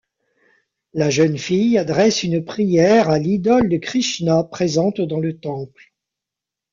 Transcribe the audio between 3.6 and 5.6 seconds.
de Krishna présente dans le